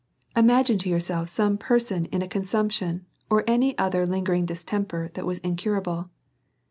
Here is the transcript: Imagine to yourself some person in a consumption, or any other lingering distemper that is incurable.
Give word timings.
Imagine 0.35 0.79
to 0.79 0.89
yourself 0.89 1.29
some 1.29 1.59
person 1.59 2.05
in 2.05 2.23
a 2.23 2.27
consumption, 2.27 3.05
or 3.29 3.43
any 3.45 3.77
other 3.77 4.03
lingering 4.07 4.47
distemper 4.47 5.11
that 5.13 5.29
is 5.29 5.37
incurable. 5.43 6.09